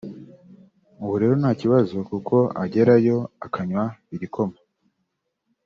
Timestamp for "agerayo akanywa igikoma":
2.63-4.57